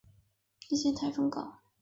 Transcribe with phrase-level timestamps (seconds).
[0.69, 1.59] 临近台中港。